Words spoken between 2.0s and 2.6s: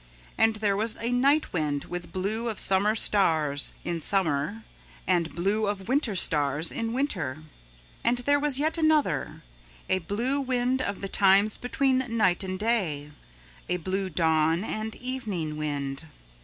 blue of